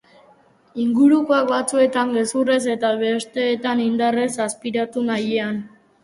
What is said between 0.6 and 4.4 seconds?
Ingurukoak batzuetan gezurrez eta bestetan indarrez